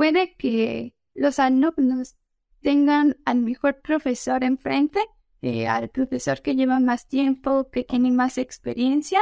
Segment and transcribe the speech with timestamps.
[0.00, 2.16] puede que los alumnos
[2.62, 4.98] tengan al mejor profesor enfrente,
[5.42, 9.20] eh, al profesor que lleva más tiempo, que tiene más experiencia,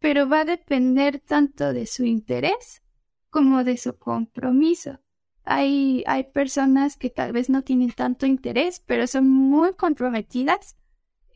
[0.00, 2.82] pero va a depender tanto de su interés
[3.30, 5.00] como de su compromiso.
[5.44, 10.76] Hay, hay personas que tal vez no tienen tanto interés, pero son muy comprometidas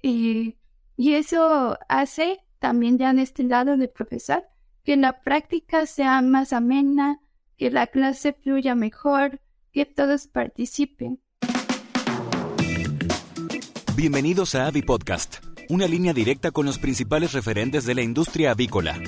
[0.02, 0.58] y,
[0.98, 4.44] y eso hace también ya en este lado de profesor
[4.84, 7.22] que la práctica sea más amena,
[7.56, 9.40] que la clase fluya mejor,
[9.72, 11.20] que todos participen.
[13.96, 15.38] Bienvenidos a Avi Podcast,
[15.70, 19.00] una línea directa con los principales referentes de la industria avícola.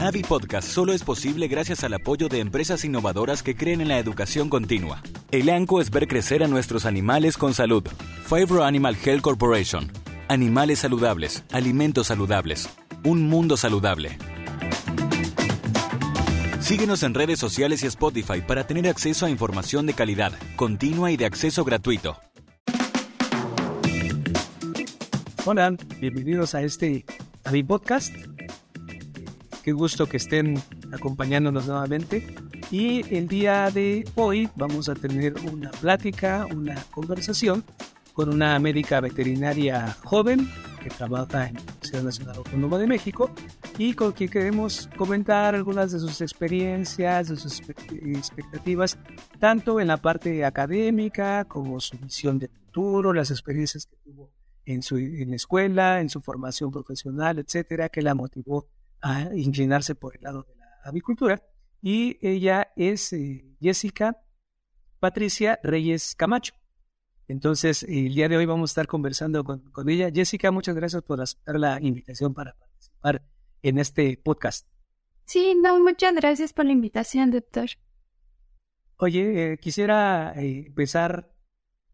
[0.00, 4.00] Avi Podcast solo es posible gracias al apoyo de empresas innovadoras que creen en la
[4.00, 5.00] educación continua.
[5.30, 7.84] El ANCO es ver crecer a nuestros animales con salud.
[8.26, 9.92] Fibro Animal Health Corporation.
[10.26, 12.68] Animales saludables, alimentos saludables,
[13.04, 14.18] un mundo saludable.
[16.62, 21.16] Síguenos en redes sociales y Spotify para tener acceso a información de calidad, continua y
[21.16, 22.16] de acceso gratuito.
[25.44, 27.04] Hola, bienvenidos a este
[27.42, 28.14] a mi podcast.
[29.64, 32.32] Qué gusto que estén acompañándonos nuevamente.
[32.70, 37.64] Y el día de hoy vamos a tener una plática, una conversación
[38.12, 40.48] con una médica veterinaria joven
[40.80, 43.34] que trabaja en la Universidad Nacional Autónoma de México
[43.78, 48.98] y con quien queremos comentar algunas de sus experiencias, de sus expectativas,
[49.38, 54.30] tanto en la parte académica como su visión de futuro, las experiencias que tuvo
[54.64, 58.68] en su en la escuela, en su formación profesional, etcétera, que la motivó
[59.00, 61.42] a inclinarse por el lado de la avicultura.
[61.80, 64.22] Y ella es eh, Jessica
[65.00, 66.54] Patricia Reyes Camacho.
[67.26, 70.10] Entonces, el día de hoy vamos a estar conversando con, con ella.
[70.12, 73.22] Jessica, muchas gracias por aceptar la invitación para participar
[73.62, 74.68] en este podcast.
[75.24, 77.70] Sí, no, muchas gracias por la invitación, doctor.
[78.96, 81.32] Oye, eh, quisiera eh, empezar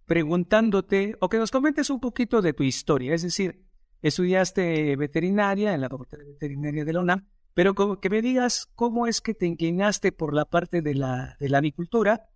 [0.07, 3.15] preguntándote o que nos comentes un poquito de tu historia.
[3.15, 3.67] Es decir,
[4.03, 9.07] estudiaste veterinaria en la Facultad de Veterinaria de la UNAM, pero que me digas cómo
[9.07, 12.29] es que te inclinaste por la parte de la, de la avicultura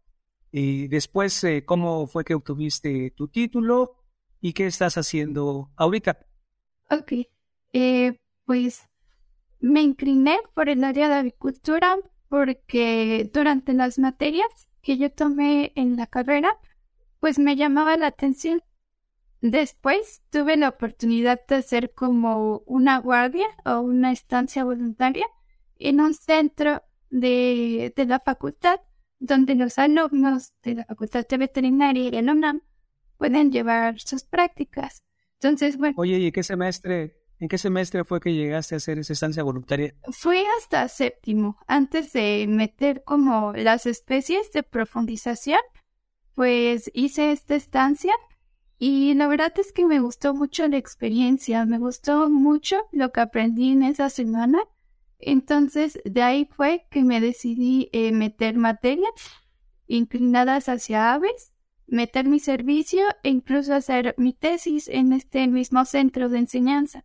[0.50, 3.96] y después eh, cómo fue que obtuviste tu título
[4.40, 6.26] y qué estás haciendo ahorita.
[6.90, 7.12] Ok,
[7.72, 8.88] eh, pues
[9.62, 11.96] me incliné por el área de agricultura
[12.28, 14.48] porque durante las materias
[14.82, 16.58] que yo tomé en la carrera,
[17.20, 18.62] pues me llamaba la atención.
[19.40, 25.26] Después tuve la oportunidad de hacer como una guardia o una estancia voluntaria
[25.78, 28.80] en un centro de, de la facultad
[29.22, 32.62] donde los alumnos de la Facultad de Veterinaria y el UNAM
[33.18, 35.04] pueden llevar sus prácticas.
[35.34, 35.94] Entonces, bueno.
[35.96, 39.96] Oye, ¿y qué semestre ¿En qué semestre fue que llegaste a hacer esa estancia voluntaria?
[40.12, 45.58] Fue hasta séptimo, antes de meter como las especies de profundización,
[46.36, 48.14] pues hice esta estancia
[48.78, 53.22] y la verdad es que me gustó mucho la experiencia, me gustó mucho lo que
[53.22, 54.60] aprendí en esa semana.
[55.18, 59.10] Entonces, de ahí fue que me decidí eh, meter materias
[59.88, 61.52] inclinadas hacia aves,
[61.88, 67.04] meter mi servicio e incluso hacer mi tesis en este mismo centro de enseñanza.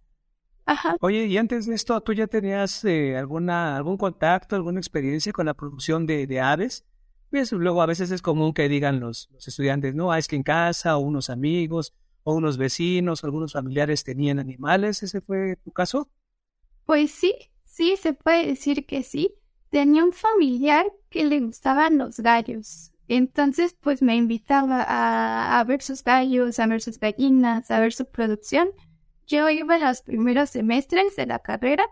[0.99, 5.45] Oye, y antes de esto, ¿tú ya tenías eh, alguna, algún contacto, alguna experiencia con
[5.45, 6.85] la producción de, de aves?
[7.29, 10.35] Pues luego a veces es común que digan los, los estudiantes, no, ah, es que
[10.35, 15.03] en casa o unos amigos o unos vecinos, algunos familiares tenían animales.
[15.03, 16.09] ¿Ese fue tu caso?
[16.85, 17.33] Pues sí,
[17.63, 19.35] sí, se puede decir que sí.
[19.69, 22.91] Tenía un familiar que le gustaban los gallos.
[23.09, 27.93] Entonces, pues me invitaba a, a ver sus gallos, a ver sus gallinas, a ver
[27.93, 28.69] su producción
[29.27, 31.85] yo iba en los primeros semestres de la carrera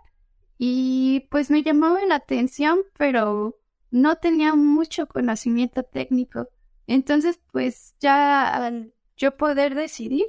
[0.58, 3.60] y pues me llamaba la atención, pero
[3.92, 6.48] no tenía mucho conocimiento técnico.
[6.88, 10.26] Entonces, pues ya al yo poder decidir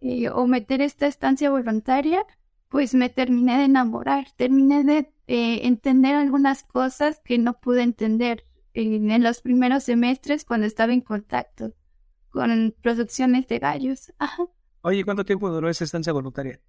[0.00, 2.24] eh, o meter esta estancia voluntaria,
[2.68, 8.44] pues me terminé de enamorar, terminé de eh, entender algunas cosas que no pude entender
[8.74, 11.74] en, en, los primeros semestres cuando estaba en contacto
[12.30, 14.12] con producciones de gallos.
[14.18, 14.44] Ajá.
[14.82, 16.60] Oye, ¿cuánto tiempo duró esa estancia voluntaria?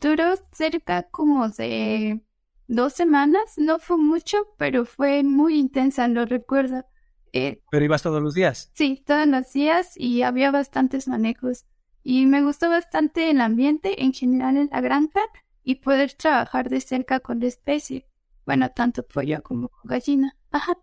[0.00, 2.20] Duró cerca como de
[2.66, 3.54] dos semanas.
[3.56, 6.84] No fue mucho, pero fue muy intensa, lo recuerdo.
[7.32, 8.70] Eh, ¿Pero ibas todos los días?
[8.74, 11.64] Sí, todos los días y había bastantes manejos.
[12.02, 15.20] Y me gustó bastante el ambiente en general en la granja
[15.62, 18.06] y poder trabajar de cerca con la especie.
[18.44, 20.36] Bueno, tanto pollo como gallina.
[20.50, 20.78] Ajá.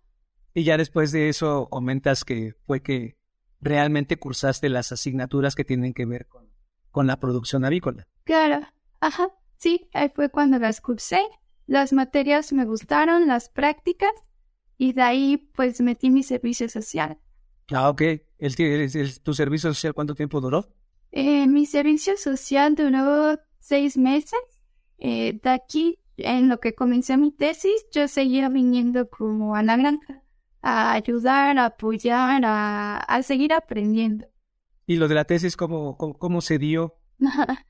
[0.53, 3.15] Y ya después de eso comentas que fue que
[3.61, 6.42] realmente cursaste las asignaturas que tienen que ver con
[6.93, 8.07] con la producción avícola.
[8.23, 8.65] Claro,
[9.01, 11.19] ajá, sí, ahí fue cuando las cursé.
[11.65, 14.11] Las materias me gustaron, las prácticas,
[14.77, 17.17] y de ahí pues metí mi servicio social.
[17.73, 18.01] Ah, ok.
[18.37, 18.55] ¿El,
[19.23, 20.67] tu servicio social cuánto tiempo duró?
[21.11, 24.39] Eh, mi servicio social duró seis meses.
[24.99, 29.77] Eh, de aquí, en lo que comencé mi tesis, yo seguía viniendo como a la
[29.77, 30.23] granja
[30.63, 34.25] a ayudar, a apoyar, a, seguir aprendiendo.
[34.85, 36.97] ¿Y lo de la tesis cómo, cómo, se dio?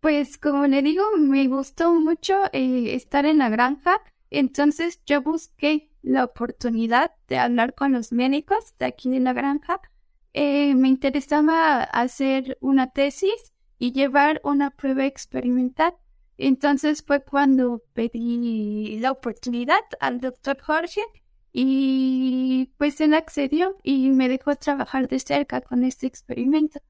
[0.00, 4.00] pues como le digo, me gustó mucho eh, estar en la granja,
[4.30, 9.80] entonces yo busqué la oportunidad de hablar con los médicos de aquí de la granja.
[10.34, 15.94] Eh, me interesaba hacer una tesis y llevar una prueba experimental.
[16.38, 21.02] Entonces fue cuando pedí la oportunidad al doctor Jorge
[21.52, 26.80] y pues él accedió y me dejó trabajar de cerca con este experimento.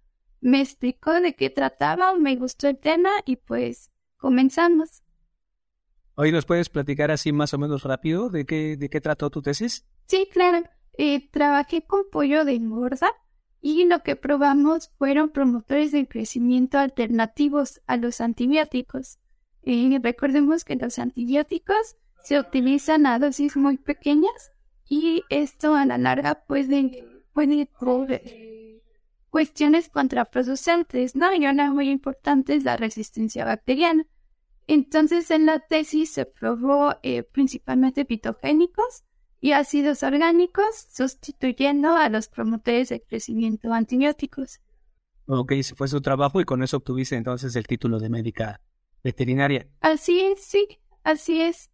[0.41, 5.03] Me explicó de qué trataba, me gustó el tema y pues comenzamos.
[6.15, 9.43] Hoy nos puedes platicar así más o menos rápido de qué, de qué trató tu
[9.43, 9.87] tesis.
[10.07, 10.69] Sí, claro.
[10.99, 13.11] Eh, trabajé con pollo de engorda
[13.61, 19.19] y lo que probamos fueron promotores de crecimiento alternativos a los antibióticos.
[19.63, 24.53] Eh, recordemos que los antibióticos se utilizan a dosis muy pequeñas
[24.89, 27.69] y esto a la larga puede, puede
[29.31, 31.35] cuestiones contraproducentes, ¿no?
[31.35, 34.07] Y una muy importante es la resistencia bacteriana.
[34.67, 39.05] Entonces en la tesis se probó eh, principalmente pitogénicos
[39.41, 44.61] y ácidos orgánicos sustituyendo a los promotores de crecimiento antibióticos.
[45.27, 48.61] Ok, ese fue su trabajo y con eso obtuviste entonces el título de médica
[49.03, 49.67] veterinaria.
[49.81, 51.72] Así es, sí, así es.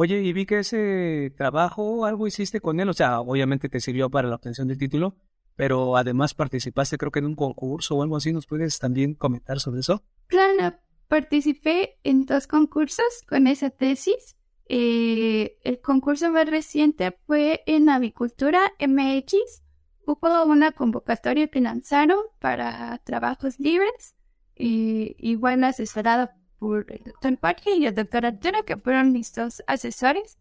[0.00, 4.08] Oye, y vi que ese trabajo, algo hiciste con él, o sea, obviamente te sirvió
[4.08, 5.16] para la obtención del título,
[5.56, 9.58] pero además participaste creo que en un concurso o algo así, ¿nos puedes también comentar
[9.58, 10.04] sobre eso?
[10.28, 10.76] Claro,
[11.08, 14.36] participé en dos concursos con esa tesis.
[14.68, 19.64] Eh, el concurso más reciente fue en Avicultura MX.
[20.06, 24.14] Hubo una convocatoria que lanzaron para trabajos libres,
[24.54, 30.38] y igual asesorada por el doctor Parque y doctor Arturo, que fueron mis dos asesores.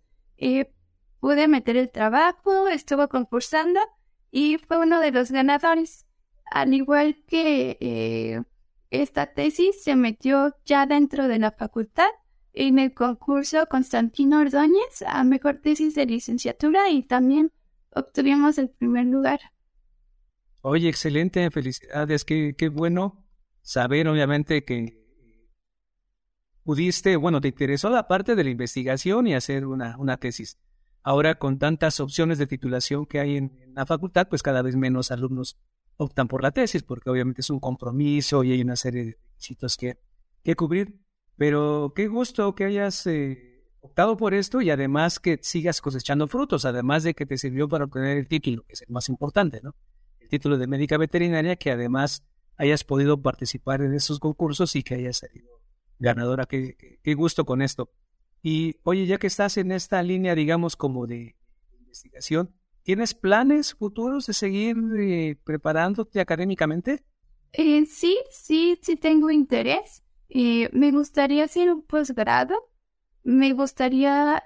[1.19, 3.79] pude meter el trabajo, estuvo concursando
[4.31, 6.05] y fue uno de los ganadores.
[6.51, 8.41] Al igual que eh,
[8.89, 12.09] esta tesis se metió ya dentro de la facultad
[12.53, 17.51] en el concurso Constantino Ordóñez a mejor tesis de licenciatura y también
[17.93, 19.39] obtuvimos el primer lugar.
[20.61, 23.23] Oye, excelente, felicidades, qué, qué bueno
[23.61, 25.06] saber obviamente que
[26.67, 30.57] pudiste, bueno, te interesó la parte de la investigación y hacer una, una tesis.
[31.01, 35.09] Ahora, con tantas opciones de titulación que hay en, la facultad, pues cada vez menos
[35.09, 35.57] alumnos
[35.95, 39.77] optan por la tesis, porque obviamente es un compromiso y hay una serie de requisitos
[39.77, 39.97] que,
[40.43, 40.99] que cubrir.
[41.37, 46.65] Pero qué gusto que hayas eh, optado por esto y además que sigas cosechando frutos,
[46.65, 49.73] además de que te sirvió para obtener el título, que es el más importante, ¿no?
[50.19, 52.25] El título de médica veterinaria, que además
[52.57, 55.56] hayas podido participar en esos concursos y que hayas salido
[55.99, 56.45] ganadora.
[56.45, 57.91] Qué, qué, gusto con esto.
[58.41, 61.35] Y oye, ya que estás en esta línea, digamos, como de
[61.79, 62.53] investigación,
[62.83, 67.03] ¿tienes planes futuros de seguir eh, preparándote académicamente?
[67.53, 70.03] Eh, sí, sí, sí tengo interés.
[70.29, 72.55] Eh, me gustaría hacer un posgrado.
[73.23, 74.43] Me gustaría,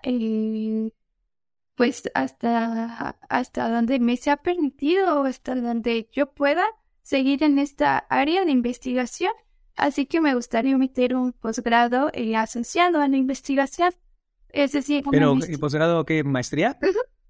[1.75, 6.65] pues, hasta, hasta donde me sea permitido o hasta donde yo pueda
[7.03, 9.33] seguir en esta área de investigación.
[9.75, 13.93] Así que me gustaría meter un posgrado eh, asociado a la investigación.
[14.49, 16.23] Es decir, ¿Pero ¿y posgrado qué?
[16.23, 16.77] ¿Maestría?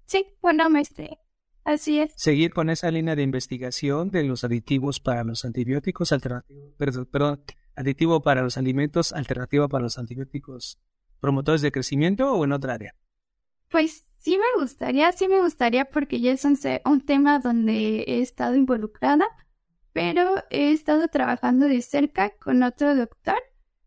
[0.06, 1.16] Sí, bueno, maestría.
[1.64, 2.12] Así es.
[2.16, 7.44] Seguir con esa línea de investigación de los aditivos para los antibióticos alternativos, perdón, perdón,
[7.76, 10.80] aditivo para los alimentos, alternativo para los antibióticos
[11.20, 12.96] promotores de crecimiento o en otra área.
[13.70, 18.20] Pues sí me gustaría, sí me gustaría porque ya es un, un tema donde he
[18.20, 19.26] estado involucrada
[19.92, 23.38] pero he estado trabajando de cerca con otro doctor.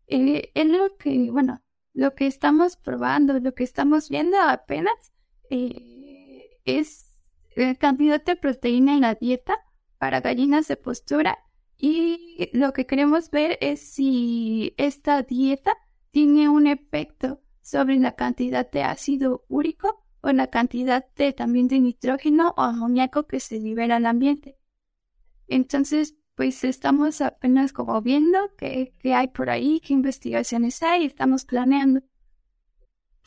[0.06, 4.94] Eh, en lo que, bueno, lo que estamos probando, lo que estamos viendo apenas
[5.50, 7.22] eh, es
[7.56, 9.58] el cantidad de proteína en la dieta
[9.98, 11.38] para gallinas de postura
[11.78, 15.76] y lo que queremos ver es si esta dieta
[16.10, 21.80] tiene un efecto sobre la cantidad de ácido úrico o la cantidad de también de
[21.80, 24.56] nitrógeno o amoníaco que se libera al ambiente.
[25.48, 32.02] Entonces, pues estamos apenas como viendo qué, hay por ahí, qué investigaciones hay, estamos planeando.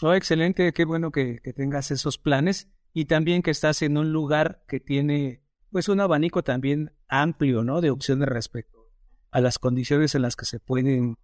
[0.02, 4.64] Oh, excelente, qué bueno que, tengas esos planes y también que estás en un lugar
[4.68, 7.82] que tiene pues un abanico también amplio, ¿no?
[7.82, 8.90] De opciones respecto
[9.32, 11.18] a las condiciones en las que se pueden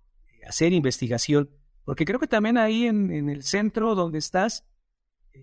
[0.48, 1.50] hacer investigación,
[1.84, 4.66] porque creo que también ahí en, en el centro donde estás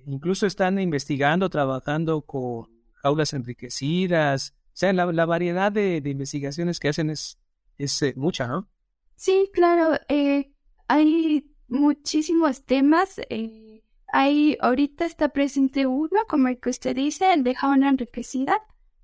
[0.06, 4.54] incluso están investigando, trabajando con jaulas enriquecidas.
[4.72, 7.38] O sea, la, la variedad de, de, investigaciones que hacen es,
[7.76, 8.68] es eh, mucha, ¿no?
[9.16, 9.98] Sí, claro.
[10.08, 10.50] Eh,
[10.88, 13.20] hay muchísimos temas.
[13.28, 18.58] Eh, hay, ahorita está presente uno, como el que usted dice, el de jaula enriquecida.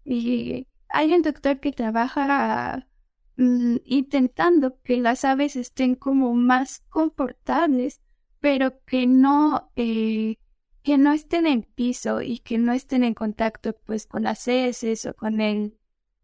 [0.05, 2.87] Y hay un doctor que trabaja
[3.37, 8.01] mm, intentando que las aves estén como más confortables,
[8.41, 10.37] pero que no, eh,
[10.89, 15.05] que no estén en piso y que no estén en contacto pues con las heces
[15.05, 15.77] o con el,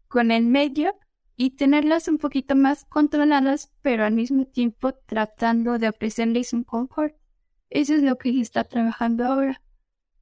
[0.07, 0.95] con el medio
[1.35, 7.13] y tenerlas un poquito más controladas, pero al mismo tiempo tratando de ofrecerles un confort.
[7.69, 9.61] Eso es lo que está trabajando ahora.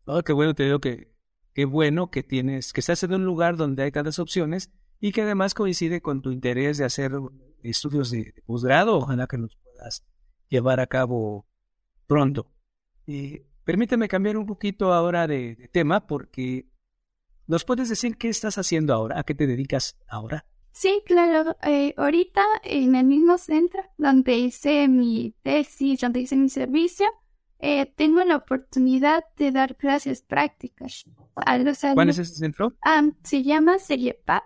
[0.03, 1.15] Oh, qué bueno, te digo que
[1.53, 5.21] qué bueno que tienes, que estás en un lugar donde hay tantas opciones y que
[5.21, 7.13] además coincide con tu interés de hacer
[7.61, 10.03] estudios de posgrado, ojalá que los puedas
[10.49, 11.47] llevar a cabo
[12.07, 12.51] pronto.
[13.07, 16.67] Y permíteme cambiar un poquito ahora de, tema porque
[17.47, 20.45] nos puedes decir qué estás haciendo ahora, a qué te dedicas ahora.
[20.71, 21.55] Sí, claro.
[21.61, 27.05] Eh, ahorita en el mismo centro donde hice mi tesis, donde hice mi servicio,
[27.59, 31.05] eh, tengo la oportunidad de dar clases prácticas
[31.35, 32.73] a los ¿Cuál es ese centro?
[33.23, 34.43] se llama CERIEPAP.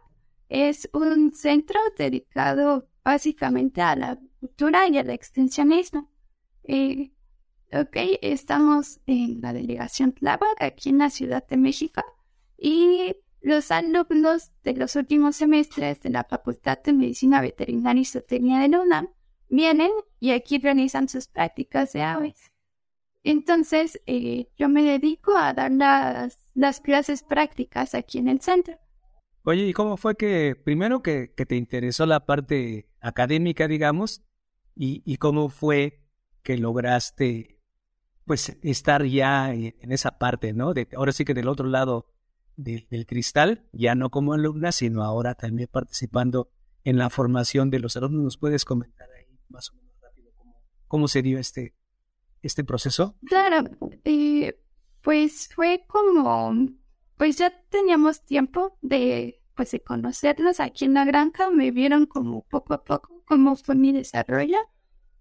[0.50, 6.12] Es un centro dedicado básicamente a la cultura y al extensionismo.
[6.63, 7.12] Eh,
[7.71, 12.01] ok, estamos en la delegación Tláhuac, aquí en la Ciudad de México,
[12.57, 18.59] y los alumnos de los últimos semestres de la Facultad de Medicina Veterinaria y Zootecnia
[18.59, 19.09] de la UNAM
[19.50, 22.51] vienen y aquí realizan sus prácticas de aves.
[23.24, 28.77] Entonces, eh, yo me dedico a dar las, las, clases prácticas aquí en el centro.
[29.43, 34.24] Oye, ¿y cómo fue que, primero que, que te interesó la parte académica, digamos,
[34.75, 36.03] y, y, cómo fue
[36.43, 37.56] que lograste,
[38.27, 40.74] pues, estar ya en, esa parte, ¿no?
[40.74, 42.05] De, ahora sí que del otro lado
[42.57, 46.51] del cristal, ya no como alumna, sino ahora también participando
[46.84, 48.24] en la formación de los alumnos.
[48.24, 50.55] ¿Nos puedes comentar ahí más o menos rápido cómo,
[50.88, 51.75] cómo se dio este,
[52.41, 53.15] este proceso?
[53.25, 53.69] Claro,
[54.03, 54.60] eh,
[55.01, 56.67] pues fue como,
[57.15, 62.43] pues ya teníamos tiempo de, pues de conocernos aquí en la granja, me vieron como
[62.48, 64.57] poco a poco cómo fue mi desarrollo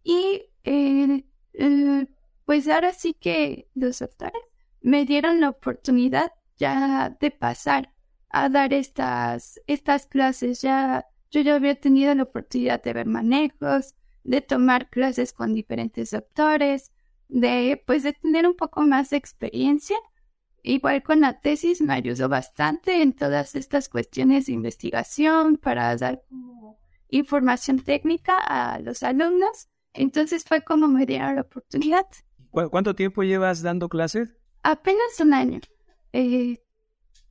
[0.02, 2.06] y eh, eh,
[2.46, 4.40] pues ahora sí que los doctores
[4.80, 7.92] me dieron la oportunidad ya de pasar
[8.30, 13.94] a dar estas, estas clases, ya yo ya había tenido la oportunidad de ver manejos,
[14.22, 16.92] de tomar clases con diferentes doctores,
[17.28, 19.96] de pues de tener un poco más de experiencia.
[20.62, 26.22] Igual con la tesis me ayudó bastante en todas estas cuestiones de investigación para dar
[27.08, 29.68] información técnica a los alumnos.
[29.92, 32.06] Entonces fue como me dieron la oportunidad.
[32.70, 34.34] ¿Cuánto tiempo llevas dando clases?
[34.62, 35.60] Apenas un año.
[36.12, 36.62] Eh,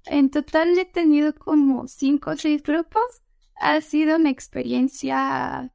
[0.06, 3.24] en total he tenido como cinco o seis grupos.
[3.56, 5.74] Ha sido una experiencia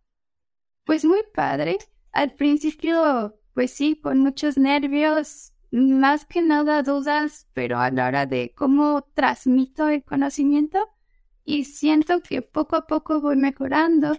[0.85, 1.79] pues muy padre.
[2.13, 8.27] Al principio pues sí, con muchos nervios, más que nada dudas, pero a la hora
[8.27, 10.79] de cómo transmito el conocimiento
[11.45, 14.17] y siento que poco a poco voy mejorando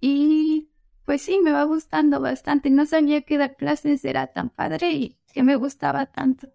[0.00, 0.70] y
[1.10, 2.70] pues sí, me va gustando bastante.
[2.70, 6.46] No sabía que dar clases era tan padre y que me gustaba tanto.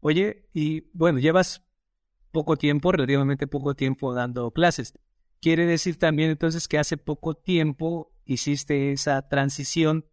[0.00, 1.64] Oye, y bueno, llevas
[2.32, 4.98] poco tiempo, relativamente poco tiempo dando clases.
[5.40, 10.06] Quiere decir también entonces que hace poco tiempo hiciste esa transición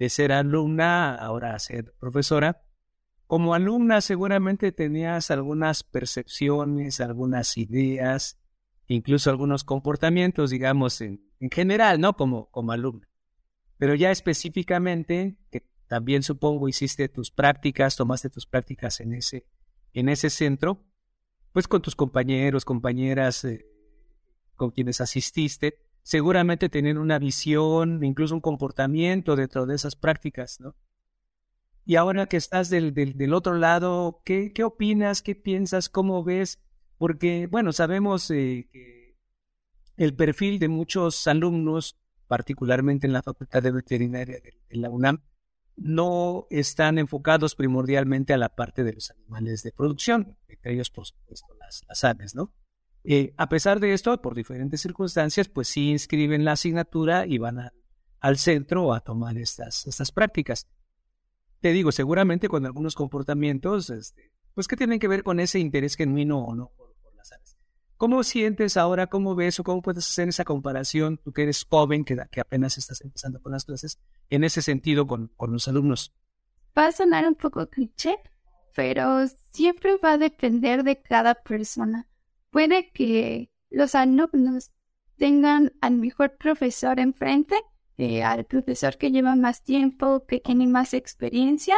[0.00, 2.64] de ser alumna ahora a ser profesora.
[3.28, 8.40] Como alumna seguramente tenías algunas percepciones, algunas ideas,
[8.88, 12.14] incluso algunos comportamientos, digamos, en, en general, ¿no?
[12.14, 13.07] Como, como alumna.
[13.78, 19.46] Pero ya específicamente, que también supongo hiciste tus prácticas, tomaste tus prácticas en ese,
[19.92, 20.84] en ese centro,
[21.52, 23.64] pues con tus compañeros, compañeras eh,
[24.54, 30.74] con quienes asististe, seguramente tenían una visión, incluso un comportamiento dentro de esas prácticas, ¿no?
[31.84, 35.22] Y ahora que estás del, del, otro lado, ¿qué, ¿qué, opinas?
[35.22, 35.88] ¿Qué piensas?
[35.88, 36.62] ¿Cómo ves?
[36.98, 39.16] Porque, bueno, sabemos eh, que
[39.96, 45.22] el perfil de muchos alumnos, particularmente en la Facultad de Veterinaria de, la UNAM,
[45.76, 51.06] no están enfocados primordialmente a la parte de los animales de producción, entre ellos, por
[51.06, 52.52] supuesto, las, aves, ¿no?
[53.04, 57.70] Eh, a pesar de esto, por diferentes circunstancias, pues sí inscriben la asignatura y van
[58.20, 60.68] al centro a tomar estas, estas prácticas.
[61.60, 65.96] Te digo, seguramente con algunos comportamientos, este, pues que tienen que ver con ese interés
[65.96, 67.57] genuino o no por, las aves.
[67.98, 72.04] ¿Cómo sientes ahora, cómo ves o cómo puedes hacer esa comparación, tú que eres joven,
[72.04, 73.98] que, que apenas estás empezando con las clases,
[74.30, 76.14] en ese sentido con, los alumnos?
[76.78, 78.16] Va a sonar un poco cliché,
[78.76, 82.06] pero siempre va a depender de cada persona.
[82.50, 84.70] Puede que los alumnos
[85.16, 87.56] tengan al mejor profesor enfrente,
[87.96, 91.74] eh, al profesor que lleva más tiempo, que tiene más experiencia,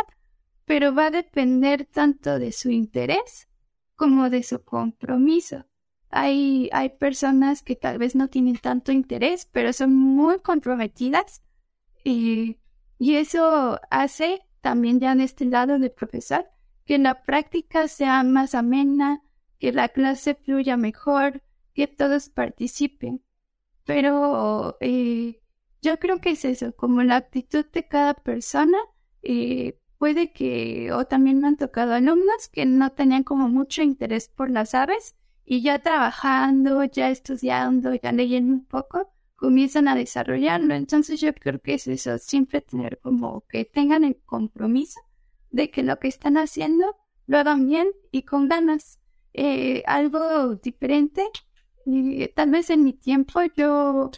[0.67, 3.49] pero va a depender tanto de su interés
[3.97, 5.65] como de su compromiso.
[6.11, 11.43] Hay, hay personas que tal vez no tienen tanto interés, pero son muy comprometidas
[12.05, 12.59] y,
[12.99, 16.47] y eso hace también ya en este lado de profesor
[16.85, 19.23] que la práctica sea más amena,
[19.61, 23.23] que la clase fluya mejor, que todos participen.
[23.85, 25.41] Pero eh,
[25.83, 28.79] yo creo que es eso, como la actitud de cada persona.
[29.23, 34.29] Eh, puede que, o también me han tocado alumnos que no tenían como mucho interés
[34.29, 35.15] por las aves
[35.53, 40.75] y ya trabajando, ya estudiando, ya leyendo un poco, comienzan a desarrollarlo.
[40.75, 45.01] Entonces yo creo que es eso, siempre tener como que tengan el compromiso
[45.51, 49.01] de que lo que están haciendo lo hagan bien y con ganas.
[49.33, 51.25] Eh, algo diferente
[52.37, 54.13] tal vez en mi tiempo yo,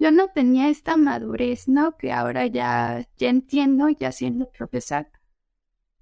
[0.00, 1.96] yo no tenía esta madurez, ¿no?
[1.96, 5.06] Que ahora ya, ya entiendo, ya siendo profesor.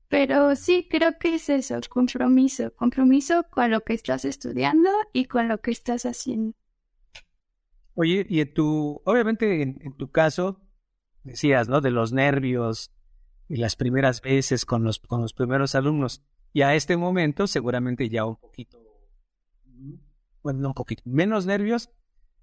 [0.09, 5.49] Pero sí, creo que es eso, compromiso, compromiso con lo que estás estudiando y con
[5.49, 6.55] lo que estás haciendo.
[7.95, 10.61] Oye, y en tu, obviamente en, tu caso,
[11.23, 11.81] decías, ¿no?
[11.81, 12.93] De los nervios
[13.49, 16.23] y las primeras veces con los, con los primeros alumnos.
[16.53, 18.85] Y a este momento seguramente ya un poquito
[20.45, 21.91] bueno, un poquito menos nervios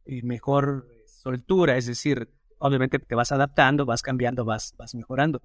[0.06, 5.42] y mejor soltura, es decir, obviamente te vas adaptando, vas cambiando, vas, vas mejorando.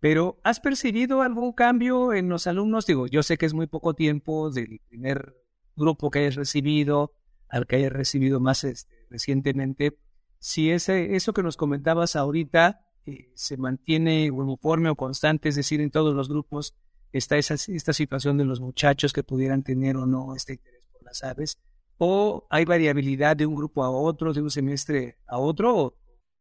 [0.00, 2.86] Pero, ¿has percibido algún cambio en los alumnos?
[2.86, 5.34] Digo, yo sé que es muy poco tiempo del primer
[5.74, 7.12] grupo que hayas recibido
[7.48, 9.98] al que hayas recibido más este, recientemente.
[10.38, 15.80] Si ese, eso que nos comentabas ahorita eh, se mantiene uniforme o constante, es decir,
[15.80, 16.76] en todos los grupos
[17.12, 21.02] está esa, esta situación de los muchachos que pudieran tener o no este interés por
[21.04, 21.58] las aves,
[21.96, 25.96] o hay variabilidad de un grupo a otro, de un semestre a otro?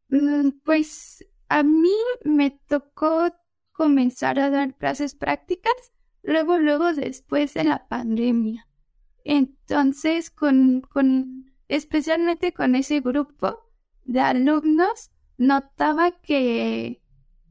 [0.10, 3.32] Mm, pues a mí me tocó
[3.78, 8.68] comenzar a dar clases prácticas luego, luego después de la pandemia.
[9.24, 13.70] Entonces, con, con, especialmente con ese grupo
[14.04, 17.04] de alumnos, notaba que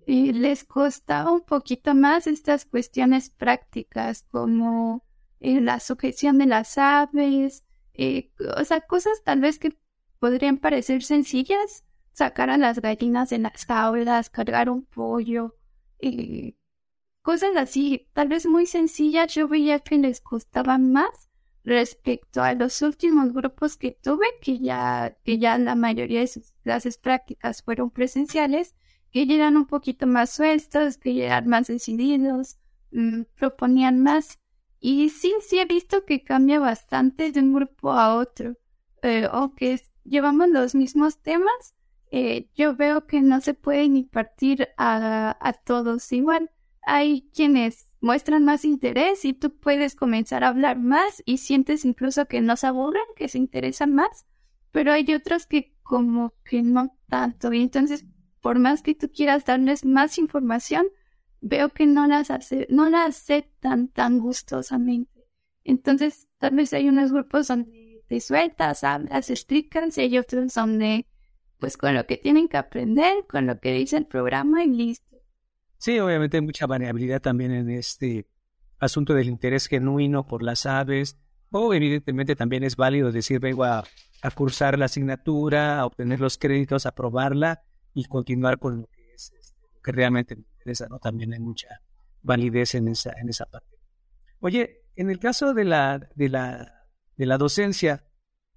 [0.06, 5.04] eh, les costaba un poquito más estas cuestiones prácticas como
[5.38, 9.78] eh, la sujeción de las aves, eh, o sea, cosas tal vez que
[10.18, 15.54] podrían parecer sencillas, sacar a las gallinas de las jaulas, cargar un pollo,
[15.98, 16.56] eh,
[17.22, 21.28] cosas así, tal vez muy sencillas, yo veía que les costaban más
[21.64, 26.52] respecto a los últimos grupos que tuve, que ya, que ya la mayoría de sus
[26.62, 28.76] clases prácticas fueron presenciales,
[29.10, 32.58] que ya eran un poquito más sueltos, que ya eran más decididos,
[32.92, 34.38] mm, proponían más.
[34.78, 38.56] Y sí, sí he visto que cambia bastante de un grupo a otro.
[39.02, 41.75] Eh, o que llevamos los mismos temas,
[42.10, 46.50] eh, yo veo que no se pueden impartir a, a todos igual.
[46.82, 52.26] Hay quienes muestran más interés y tú puedes comenzar a hablar más y sientes incluso
[52.26, 54.26] que no se aburren, que se interesan más,
[54.70, 57.52] pero hay otros que como que no tanto.
[57.52, 58.04] Y entonces,
[58.40, 60.86] por más que tú quieras darles más información,
[61.40, 65.26] veo que no las hace, no las aceptan tan gustosamente.
[65.64, 71.06] Entonces, tal vez hay unos grupos donde te sueltas, hablas, explicas, y hay otros donde,
[71.58, 75.16] pues con lo que tienen que aprender, con lo que dice el programa y listo.
[75.78, 78.26] Sí, obviamente hay mucha variabilidad también en este
[78.78, 81.18] asunto del interés genuino por las aves,
[81.50, 83.84] o evidentemente también es válido decir, vengo a,
[84.34, 87.62] cursar la asignatura, a obtener los créditos, a probarla
[87.94, 90.36] y continuar con lo que es este, que realmente
[90.90, 90.98] ¿no?
[90.98, 91.68] También hay mucha
[92.22, 93.78] validez en esa, en esa parte.
[94.40, 98.04] Oye, en el caso de la, de la, de la docencia,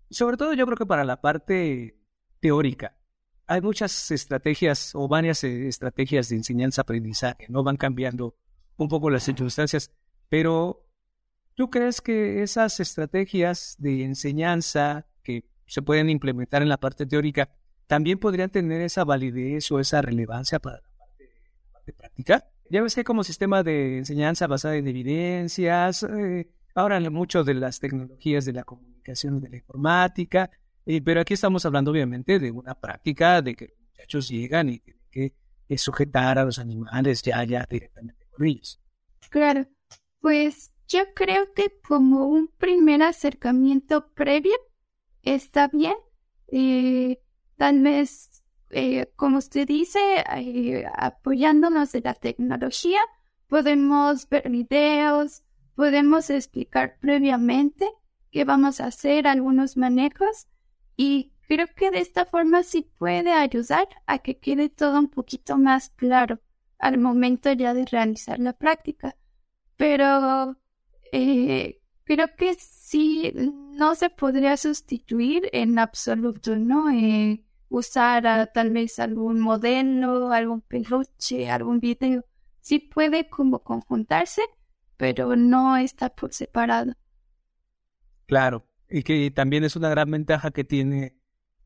[0.09, 1.98] sobre todo yo creo que para la parte
[2.39, 2.95] teórica,
[3.47, 7.63] hay muchas estrategias o varias eh, estrategias de enseñanza-aprendizaje, ¿no?
[7.63, 8.35] Van cambiando
[8.77, 9.91] un poco las circunstancias,
[10.29, 10.85] pero
[11.55, 17.49] ¿tú crees que esas estrategias de enseñanza que se pueden implementar en la parte teórica
[17.87, 20.81] también podrían tener esa validez o esa relevancia para
[21.91, 22.45] práctica.
[22.69, 27.79] Ya ves que como sistema de enseñanza basada en evidencias, eh, ahora mucho de las
[27.79, 30.51] tecnologías de la comunicación y de la informática,
[30.95, 34.79] eh, pero aquí estamos hablando obviamente de una práctica de que los muchachos llegan y
[34.79, 35.33] tienen que
[35.67, 38.81] eh, sujetar a los animales ya, ya directamente con ellos.
[39.29, 39.67] Claro,
[40.19, 44.55] pues yo creo que como un primer acercamiento previo
[45.23, 45.95] está bien.
[47.57, 48.39] tal vez
[48.71, 49.99] eh, como usted dice,
[50.35, 52.99] eh, apoyándonos de la tecnología,
[53.47, 55.43] podemos ver videos,
[55.75, 57.89] podemos explicar previamente
[58.31, 60.47] qué vamos a hacer, algunos manejos
[61.01, 65.57] y creo que de esta forma sí puede ayudar a que quede todo un poquito
[65.57, 66.41] más claro
[66.77, 69.15] al momento ya de realizar la práctica.
[69.77, 70.57] Pero
[71.13, 76.89] eh, creo que sí no se podría sustituir en absoluto, ¿no?
[76.89, 82.25] Eh, usar tal vez algún modelo, algún peluche, algún video.
[82.59, 84.41] Sí puede como conjuntarse,
[84.97, 86.91] pero no está por separado.
[88.25, 91.15] Claro, y que también es una gran ventaja que tiene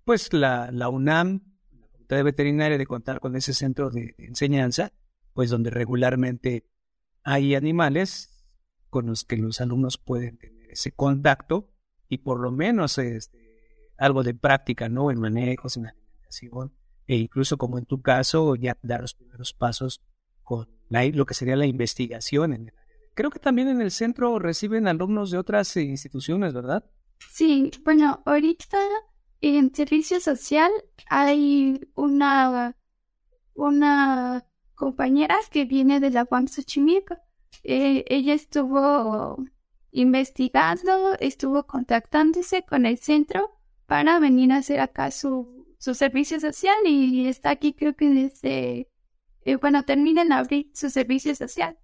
[0.04, 4.92] pues la, la UNAM, la Facultad de Veterinaria, de contar con ese centro de enseñanza,
[5.34, 6.68] pues donde regularmente
[7.24, 8.30] hay animales
[8.90, 11.72] con los que los alumnos pueden tener ese contacto
[12.10, 13.40] y por lo menos este,
[13.98, 15.10] algo de práctica, ¿no?
[15.10, 16.74] En manejos, en alimentación,
[17.08, 20.02] e incluso como en tu caso, ya dar los primeros pasos
[20.44, 22.74] con lo que sería la investigación en el.
[23.16, 26.86] Creo que también en el centro reciben alumnos de otras instituciones, ¿verdad?
[27.32, 28.78] Sí, bueno, ahorita
[29.42, 30.72] en servicio social
[31.10, 32.78] hay una,
[33.56, 37.18] una compañera que viene de la UAM Xochimilco.
[37.64, 39.44] Eh, ella estuvo
[39.92, 46.78] investigando, estuvo contactándose con el centro para venir a hacer acá su, su servicio social
[46.86, 48.90] y está aquí creo que desde,
[49.46, 51.78] eh, bueno, termina en abril su servicio social.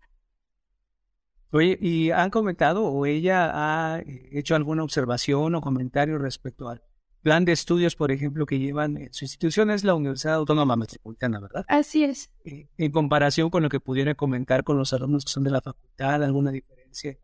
[1.51, 6.83] Oye, ¿y han comentado o ella ha hecho alguna observación o comentario respecto al
[7.21, 11.39] plan de estudios, por ejemplo, que llevan en su institución es la Universidad Autónoma Metropolitana,
[11.39, 11.65] ¿verdad?
[11.67, 12.29] Así es.
[12.45, 15.61] Eh, en comparación con lo que pudiera comentar con los alumnos que son de la
[15.61, 17.17] facultad, ¿alguna diferencia?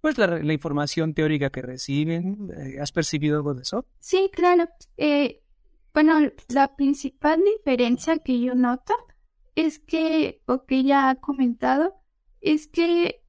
[0.00, 3.86] Pues la, información teórica que reciben, eh, ¿has percibido algo de eso?
[3.98, 4.68] Sí, claro.
[4.96, 5.42] Eh,
[5.92, 8.94] bueno, la principal diferencia que yo noto
[9.56, 11.97] es que, o que ya ha comentado,
[12.40, 13.22] es que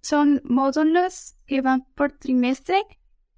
[0.00, 2.82] son módulos que van por trimestre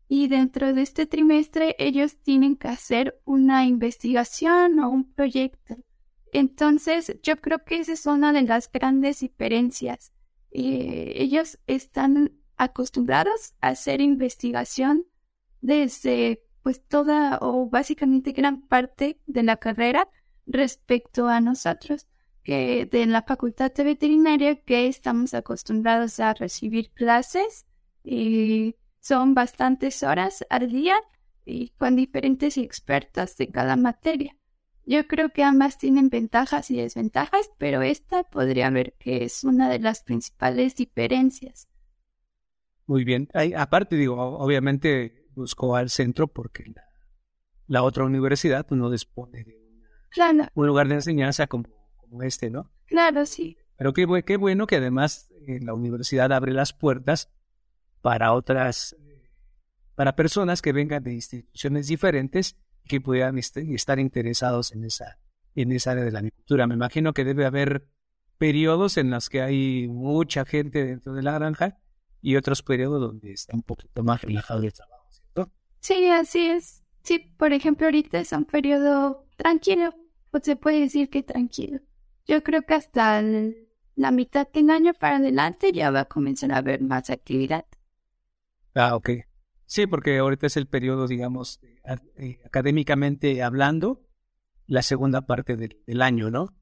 [0.08, 5.76] y dentro de este trimestre ellos tienen que hacer una investigación o un proyecto.
[6.32, 10.12] Entonces, yo creo que esa es una de las grandes diferencias.
[10.50, 15.04] Eh, ellos están acostumbrados a hacer investigación
[15.60, 20.08] desde pues toda o básicamente gran parte de la carrera
[20.46, 22.06] respecto a nosotros
[22.44, 27.66] que de la facultad de veterinaria que estamos acostumbrados a recibir clases
[28.04, 30.96] y son bastantes horas al día
[31.44, 34.36] y con diferentes expertos de cada materia.
[34.86, 39.70] Yo creo que ambas tienen ventajas y desventajas, pero esta podría ver que es una
[39.70, 41.68] de las principales diferencias.
[42.86, 43.28] Muy bien.
[43.56, 46.64] aparte, digo, obviamente buscó al centro porque
[47.66, 49.64] la, otra universidad no dispone de
[50.54, 51.64] un lugar de enseñanza como,
[52.04, 52.70] como, este, ¿no?
[52.86, 53.56] Claro, sí.
[53.76, 57.32] Pero qué, qué bueno que además eh, la universidad abre las puertas
[58.00, 58.96] para otras,
[59.94, 65.18] para personas que vengan de instituciones diferentes que puedan este, estar interesados en esa,
[65.54, 66.66] en esa área de la agricultura.
[66.66, 67.88] Me imagino que debe haber
[68.38, 71.78] periodos en los que hay mucha gente dentro de la granja
[72.20, 75.50] y otros periodos donde está un poquito más relajado el trabajo, ¿cierto?
[75.80, 76.82] Sí, así es.
[77.02, 79.94] Sí, por ejemplo, ahorita es un periodo tranquilo,
[80.30, 81.80] o se puede decir que tranquilo.
[82.26, 83.22] Yo creo que hasta
[83.96, 87.66] la mitad del año para adelante ya va a comenzar a haber más actividad.
[88.74, 89.10] Ah, ok.
[89.66, 91.60] Sí, porque ahorita es el periodo, digamos,
[92.16, 94.02] eh, académicamente hablando,
[94.66, 96.54] la segunda parte del, año, ¿no?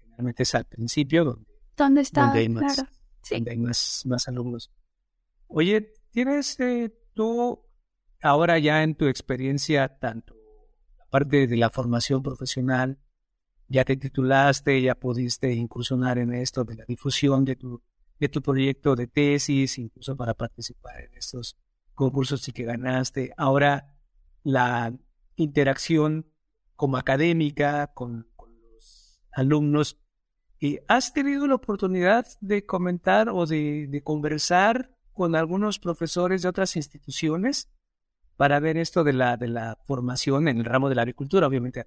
[0.00, 2.22] Generalmente es al principio donde, ¿Dónde está?
[2.26, 2.84] Donde hay más,
[3.30, 4.72] donde hay más, más alumnos.
[5.46, 7.64] Oye, ¿tienes eh, tú
[8.20, 10.34] ahora ya en tu experiencia tanto
[10.98, 12.98] la parte de la formación profesional,
[13.68, 17.82] ya te titulaste, ya pudiste incursionar en esto de la difusión de tu
[18.18, 21.56] de tu proyecto de tesis, incluso para participar en estos
[21.94, 23.32] concursos y que ganaste.
[23.36, 23.94] Ahora,
[24.42, 24.92] la
[25.36, 26.26] interacción
[26.74, 28.26] como académica con,
[28.72, 29.98] los alumnos.
[30.60, 36.76] ¿Y ¿Has tenido la oportunidad de comentar o de, conversar con algunos profesores de otras
[36.76, 37.68] instituciones
[38.36, 41.46] para ver esto de la, de la formación en el ramo de la agricultura?
[41.46, 41.86] Obviamente,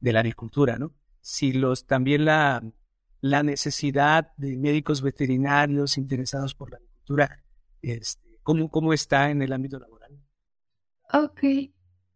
[0.00, 0.94] de la agricultura, ¿no?
[1.20, 2.62] Si los también la,
[3.20, 7.44] la necesidad de médicos veterinarios interesados por la agricultura,
[7.82, 10.18] este, ¿cómo, ¿cómo está en el ámbito laboral?
[11.12, 11.40] Ok,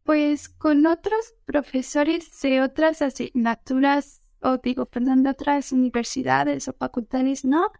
[0.04, 7.70] pues con otros profesores de otras asignaturas, o digo, perdón, otras universidades o facultades, no,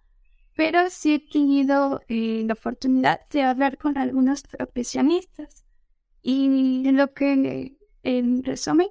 [0.55, 5.65] pero sí he tenido eh, la oportunidad de hablar con algunos profesionistas.
[6.21, 8.89] Y lo que, en resumen,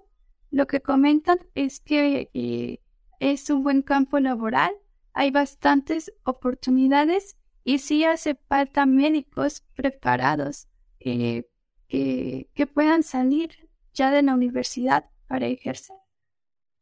[0.52, 2.80] lo que comentan es que eh,
[3.20, 4.72] es un buen campo laboral,
[5.14, 10.68] hay bastantes oportunidades y sí hace falta médicos preparados
[11.00, 11.46] eh,
[11.88, 15.96] que puedan salir ya de la universidad para ejercer.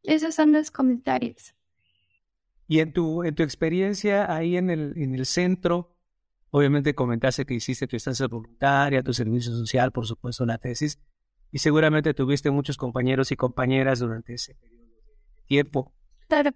[0.04, 1.56] Esos son los comentarios.
[2.68, 5.96] Y en tu, en tu experiencia ahí en el, en el centro,
[6.52, 11.00] obviamente comentaste que hiciste tu estancia voluntaria, tu servicio social, por supuesto, la tesis,
[11.52, 14.94] y seguramente tuviste muchos compañeros y compañeras durante ese periodo
[15.36, 15.94] de tiempo.
[16.28, 16.52] Claro.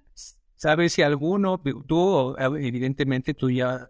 [0.56, 3.88] ¿Sabes si alguno, tú, evidentemente tú ya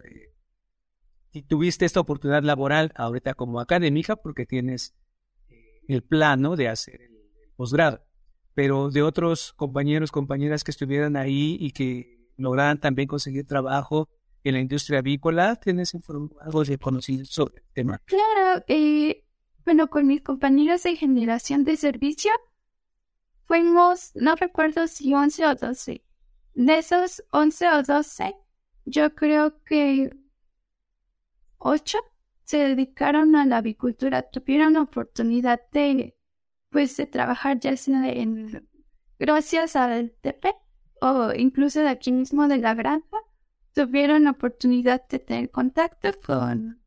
[1.34, 4.96] eh, tuviste esta oportunidad laboral ahorita como académica porque tienes
[5.50, 8.02] eh, el plano de hacer el posgrado?
[8.54, 14.10] pero de otros compañeros, compañeras que estuvieran ahí y que lograran también conseguir trabajo
[14.44, 15.96] en la industria avícola, ¿tienes
[16.42, 18.02] algo de conocido sobre el tema?
[18.06, 19.23] Claro, eh,
[19.66, 22.32] bueno, con mis compañeros de generación de servicio,
[23.46, 26.04] fuimos, no recuerdo si 11 o 12.
[26.56, 28.36] De esos 11 o 12,
[28.86, 30.16] yo creo que
[31.58, 31.98] 8
[32.44, 36.16] se dedicaron a la avicultura, tuvieron la oportunidad de
[36.70, 38.68] pues de trabajar ya sea en
[39.20, 40.56] gracias al TP
[41.00, 43.18] o incluso de aquí mismo de la granja
[43.74, 46.83] tuvieron la oportunidad de tener contacto con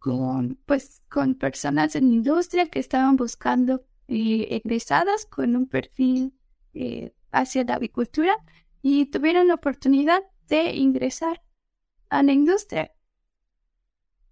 [0.00, 6.34] con pues con personas en industria que estaban buscando eh, egresadas con un perfil
[6.74, 8.34] eh, hacia la avicultura
[8.82, 11.42] y tuvieron la oportunidad de ingresar
[12.08, 12.92] a la industria.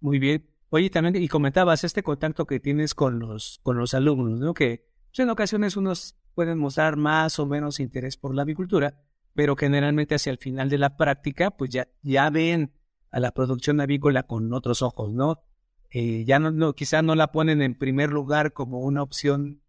[0.01, 0.49] Muy bien.
[0.69, 4.53] Oye, también, y comentabas este contacto que tienes con los, con los alumnos, ¿no?
[4.53, 8.99] Que pues, en ocasiones unos pueden mostrar más o menos interés por la avicultura,
[9.33, 12.73] pero generalmente hacia el final de la práctica, pues ya, ya ven
[13.11, 15.43] a la producción avícola con otros ojos, ¿no?
[15.91, 19.61] Eh, ya no, no, quizá no la ponen en primer lugar como una opción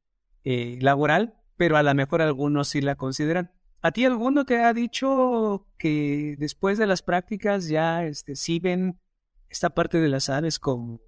[0.45, 3.53] eh, laboral, pero a lo mejor algunos sí la consideran.
[3.83, 9.01] ¿A ti alguno te ha dicho que después de las prácticas ya este, sí ven
[9.49, 11.01] esta parte de las aves como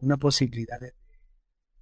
[0.00, 0.94] una posibilidad de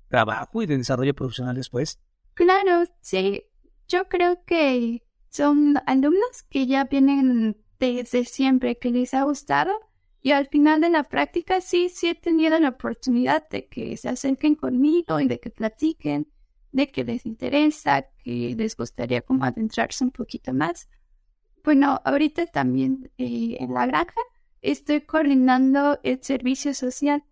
[0.09, 2.01] trabajo y de desarrollo profesional después?
[2.35, 3.45] Claro, sí.
[3.89, 9.73] Yo creo que son alumnos que ya vienen desde siempre, que les ha gustado
[10.23, 14.09] y al final de la práctica sí, sí he tenido la oportunidad de que se
[14.09, 16.29] acerquen conmigo y de que platiquen,
[16.73, 20.89] de que les interesa, que les gustaría como adentrarse un poquito más.
[21.65, 24.21] Bueno, ahorita también eh, en la granja
[24.61, 27.25] estoy coordinando el servicio social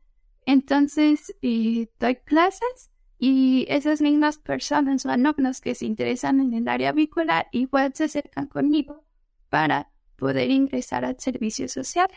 [0.46, 6.68] entonces, y doy clases y esas mismas personas o alumnos que se interesan en el
[6.68, 9.04] área avícola igual se acercan conmigo
[9.48, 12.08] para poder ingresar al servicio social.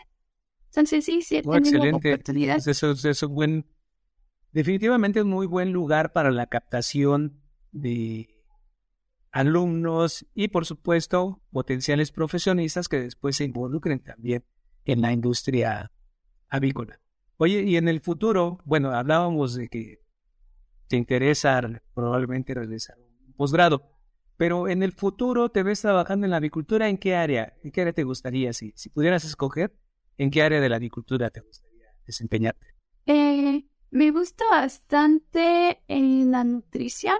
[0.70, 2.18] Entonces, sí, sí, oh, excelente.
[2.24, 3.66] Pues eso, es un buen,
[4.52, 8.28] definitivamente un muy buen lugar para la captación de
[9.32, 14.44] alumnos y, por supuesto, potenciales profesionistas que después se involucren también
[14.84, 15.90] en la industria
[16.48, 17.00] avícola.
[17.36, 19.98] Oye, y en el futuro, bueno, hablábamos de que
[20.86, 21.60] te interesa
[21.94, 23.82] probablemente realizar un posgrado,
[24.36, 27.56] pero en el futuro te ves trabajando en la avicultura, ¿en qué área?
[27.64, 28.52] ¿En qué área te gustaría?
[28.52, 29.76] Si, si pudieras escoger,
[30.20, 32.66] ¿en qué área de la avicultura te gustaría desempeñarte?
[33.06, 37.16] Eh, me gusta bastante en la nutrición.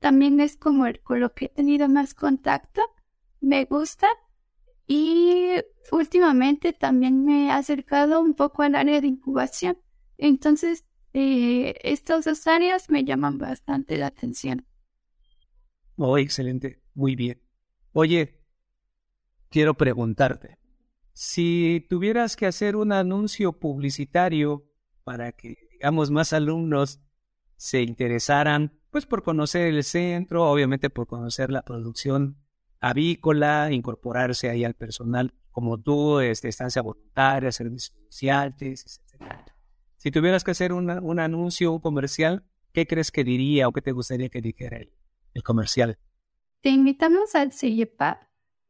[0.00, 2.82] También es como el, con lo que he tenido más contacto.
[3.40, 4.08] Me gusta.
[4.88, 5.52] Y
[5.92, 9.78] últimamente también me he acercado un poco al área de incubación.
[10.18, 14.66] Entonces, eh, estas dos áreas me llaman bastante la atención.
[15.96, 16.82] Oh, excelente.
[16.94, 17.40] Muy bien.
[17.92, 18.40] Oye,
[19.50, 20.58] quiero preguntarte,
[21.14, 24.64] si tuvieras que hacer un anuncio publicitario
[25.04, 27.00] para que, digamos, más alumnos
[27.56, 32.36] se interesaran, pues por conocer el centro, obviamente por conocer la producción
[32.80, 39.24] avícola, incorporarse ahí al personal como tú, este, estancia voluntaria, servicios sociales, etc.
[39.96, 43.92] Si tuvieras que hacer un anuncio, un comercial, ¿qué crees que diría o qué te
[43.92, 44.92] gustaría que dijera el,
[45.32, 45.96] el comercial?
[46.60, 48.20] Te invitamos al CIEPAP,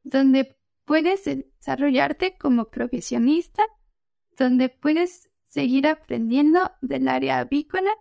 [0.02, 3.64] donde puedes desarrollarte como profesionista,
[4.36, 7.92] donde puedes seguir aprendiendo del área avícola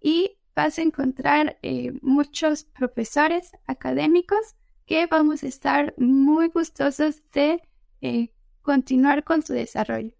[0.00, 7.62] y vas a encontrar eh, muchos profesores académicos que vamos a estar muy gustosos de
[8.00, 10.12] eh, continuar con su desarrollo.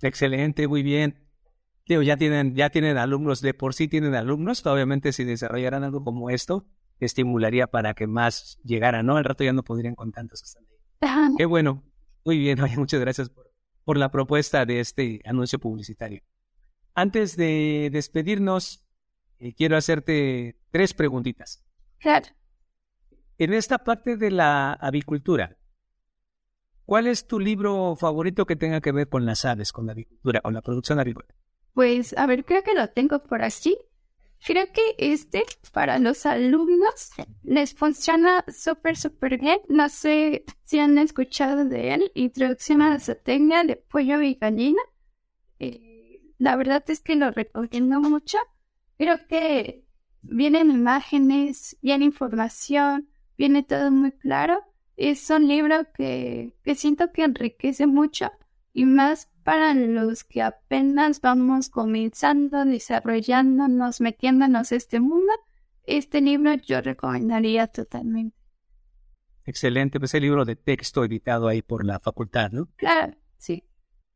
[0.00, 1.18] Excelente, muy bien.
[1.86, 6.30] ya tienen, ya tienen alumnos, de por sí tienen alumnos, obviamente si desarrollaran algo como
[6.30, 6.66] esto,
[7.04, 9.16] estimularía para que más llegaran, ¿no?
[9.16, 10.56] Al rato ya no podrían con tantos
[11.36, 11.82] Qué bueno.
[12.24, 13.52] Muy bien, muchas gracias por,
[13.84, 16.22] por la propuesta de este anuncio publicitario.
[16.94, 18.84] Antes de despedirnos,
[19.38, 21.64] eh, quiero hacerte tres preguntitas.
[21.98, 22.26] Claro.
[23.38, 25.56] En esta parte de la avicultura,
[26.84, 30.40] ¿cuál es tu libro favorito que tenga que ver con las aves, con la avicultura,
[30.42, 31.28] con la producción avícola?
[31.72, 33.76] Pues, a ver, creo que lo tengo por aquí.
[34.44, 37.10] Creo que este para los alumnos
[37.44, 39.60] les funciona súper, súper bien.
[39.68, 42.10] No sé si han escuchado de él.
[42.14, 44.82] Introducción a la zootecnia de pollo y gallina.
[45.60, 48.38] Eh, la verdad es que lo recomiendo mucho.
[48.98, 49.86] Creo que
[50.22, 54.64] vienen imágenes, viene información, viene todo muy claro.
[54.96, 58.30] Es un libro que, que siento que enriquece mucho
[58.72, 65.32] y más para los que apenas vamos comenzando, desarrollándonos, metiéndonos en este mundo,
[65.84, 68.36] este libro yo recomendaría totalmente.
[69.44, 72.68] Excelente, pues el libro de texto editado ahí por la facultad, ¿no?
[72.76, 73.64] Claro, sí.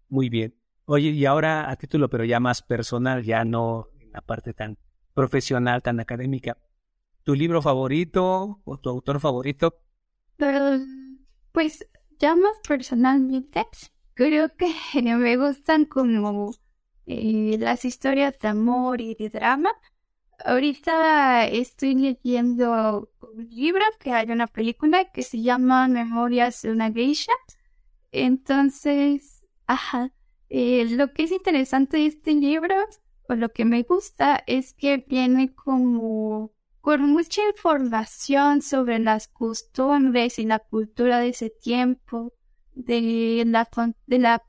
[0.09, 0.55] Muy bien.
[0.85, 4.79] Oye, y ahora a título, pero ya más personal, ya no en la parte tan
[5.15, 6.59] profesional, tan académica.
[7.25, 9.83] ¿Tu libro favorito o tu autor favorito?
[11.53, 13.65] pues ya más personalmente,
[14.17, 14.67] creo que
[15.03, 16.53] me gustan como
[17.07, 19.71] eh, las historias de amor y de drama.
[20.45, 26.93] Ahorita estoy leyendo un libro que hay una película que se llama Memorias de una
[26.93, 27.33] geisha.
[28.11, 30.13] Entonces, ajá,
[30.49, 32.75] eh, lo que es interesante de este libro,
[33.29, 40.39] o lo que me gusta, es que viene como con mucha información sobre las costumbres
[40.39, 42.33] y la cultura de ese tiempo
[42.77, 43.69] de la,
[44.07, 44.45] de la,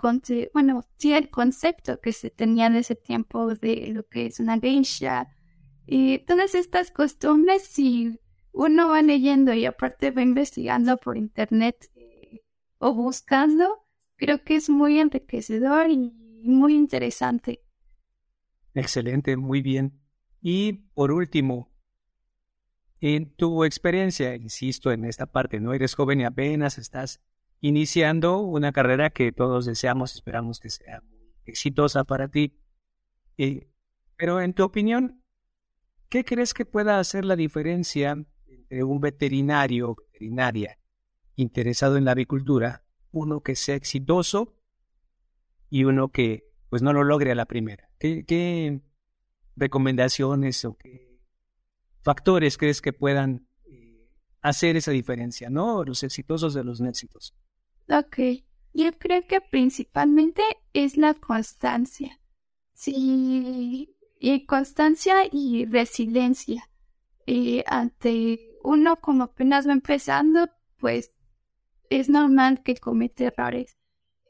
[0.54, 5.30] bueno, el concepto que se tenía en ese tiempo de lo que es una geisha
[5.86, 8.20] y todas estas costumbres, si
[8.52, 12.44] uno va leyendo y aparte va investigando por internet eh,
[12.80, 13.88] o buscando,
[14.18, 16.12] creo que es muy enriquecedor y
[16.44, 17.64] muy interesante.
[18.74, 20.02] Excelente, muy bien.
[20.42, 21.72] Y por último,
[23.00, 27.22] en tu experiencia, insisto en esta parte, no eres joven y apenas estás
[27.62, 31.04] iniciando una carrera que todos deseamos, esperamos que sea
[31.46, 32.58] exitosa para ti.
[33.38, 33.70] Eh,
[34.16, 35.24] pero en tu opinión,
[36.10, 38.18] ¿qué crees que pueda hacer la diferencia
[38.48, 40.80] entre un veterinario o veterinaria
[41.36, 44.56] interesado en la avicultura, uno que sea exitoso
[45.70, 47.90] y uno que pues no lo logre a la primera?
[48.00, 48.82] ¿Qué,
[49.56, 51.20] recomendaciones o qué
[52.04, 54.08] factores crees que puedan eh,
[54.42, 55.84] hacer esa diferencia, ¿no?
[55.84, 57.36] Los exitosos de los no exitosos.
[57.90, 58.20] Ok,
[58.74, 60.42] yo creo que principalmente
[60.74, 62.20] es la constancia.
[62.74, 66.70] Sí, y constancia y resiliencia.
[67.26, 71.14] Y ante uno como apenas va empezando, pues
[71.90, 73.78] es normal que comete errores.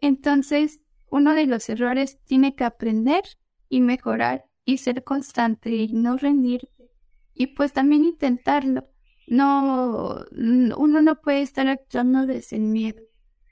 [0.02, 3.24] Entonces, uno de los errores tiene que aprender
[3.70, 6.92] y mejorar y ser constante y no rendirte.
[7.34, 8.88] Y pues también intentarlo.
[9.26, 13.02] No, uno no puede estar actuando desde el miedo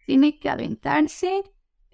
[0.06, 1.44] tiene que aventarse,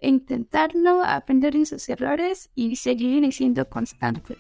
[0.02, 4.38] intentarlo, aprender de sus errores y seguir siendo constante.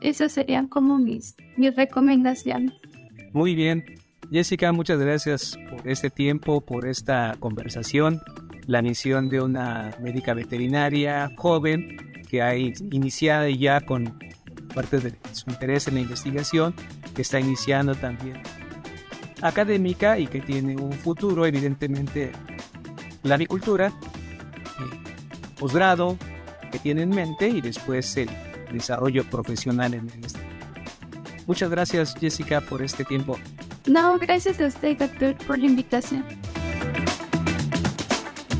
[0.00, 2.74] Esas serían como mis, mis recomendaciones.
[3.32, 3.84] Muy bien.
[4.30, 8.20] Jessica, muchas gracias por este tiempo, por esta conversación.
[8.66, 11.96] La misión de una médica veterinaria joven
[12.28, 14.18] que ha iniciado ya con
[14.74, 16.74] parte de su interés en la investigación,
[17.14, 18.42] que está iniciando también
[19.42, 22.32] académica y que tiene un futuro evidentemente
[23.26, 23.92] la avicultura,
[25.58, 26.16] posgrado
[26.70, 28.30] que tiene en mente y después el
[28.72, 30.40] desarrollo profesional en este.
[31.46, 33.38] Muchas gracias Jessica por este tiempo.
[33.86, 36.24] No, gracias a usted doctor por la invitación.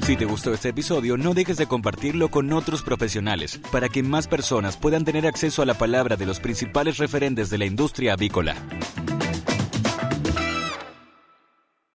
[0.06, 4.28] Si te gustó este episodio, no dejes de compartirlo con otros profesionales para que más
[4.28, 8.54] personas puedan tener acceso a la palabra de los principales referentes de la industria avícola.